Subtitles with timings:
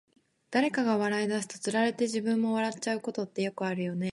[0.49, 4.09] 誰かが笑い出すと、つられて自分も笑っちゃうことってよくあるよね。